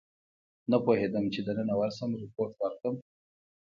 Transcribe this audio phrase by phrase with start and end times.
[0.71, 2.95] نه پوهېدم چې دننه ورشم ریپورټ ورکړم.